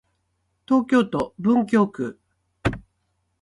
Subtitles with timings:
[0.65, 2.19] 東京都文京区